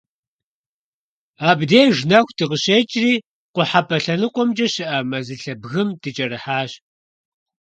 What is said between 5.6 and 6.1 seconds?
бгым